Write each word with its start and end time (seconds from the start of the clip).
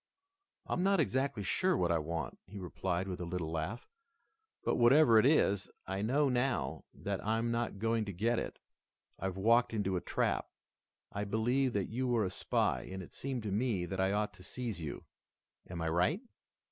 "I'm 0.65 0.81
not 0.81 0.99
exactly 0.99 1.43
sure 1.43 1.77
what 1.77 1.91
I 1.91 1.99
want," 1.99 2.39
he 2.47 2.57
replied 2.57 3.07
with 3.07 3.19
a 3.19 3.23
little 3.23 3.51
laugh, 3.51 3.87
"but 4.63 4.77
whatever 4.77 5.19
it 5.19 5.27
is, 5.27 5.69
I 5.85 6.01
know 6.01 6.27
now 6.27 6.85
that 6.91 7.23
I'm 7.23 7.51
not 7.51 7.77
going 7.77 8.05
to 8.05 8.11
get 8.11 8.39
it. 8.39 8.57
I've 9.19 9.37
walked 9.37 9.75
into 9.75 9.97
a 9.97 10.01
trap. 10.01 10.49
I 11.11 11.23
believed 11.23 11.75
that 11.75 11.89
you 11.91 12.07
were 12.07 12.25
a 12.25 12.31
spy, 12.31 12.81
and 12.91 13.03
it 13.03 13.13
seemed 13.13 13.43
to 13.43 13.51
me 13.51 13.85
that 13.85 13.99
I 13.99 14.11
ought 14.11 14.33
to 14.33 14.41
seize 14.43 14.81
you. 14.81 15.03
Am 15.69 15.83
I 15.83 15.87
right?" 15.89 16.21